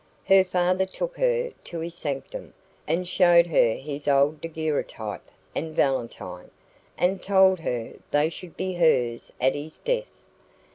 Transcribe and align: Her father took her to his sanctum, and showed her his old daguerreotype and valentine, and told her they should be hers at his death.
Her 0.25 0.43
father 0.43 0.87
took 0.87 1.15
her 1.17 1.51
to 1.65 1.79
his 1.79 1.93
sanctum, 1.93 2.55
and 2.87 3.07
showed 3.07 3.45
her 3.45 3.75
his 3.75 4.07
old 4.07 4.41
daguerreotype 4.41 5.29
and 5.53 5.75
valentine, 5.75 6.49
and 6.97 7.21
told 7.21 7.59
her 7.59 7.93
they 8.09 8.29
should 8.29 8.57
be 8.57 8.73
hers 8.73 9.31
at 9.39 9.53
his 9.53 9.77
death. 9.77 10.09